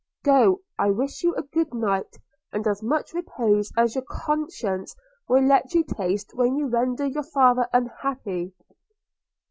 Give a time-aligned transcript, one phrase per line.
[0.23, 2.15] Go– I wish you a good night,
[2.51, 4.95] and as much repose as your conscience
[5.29, 8.51] will let you taste when you render your father unhappy!'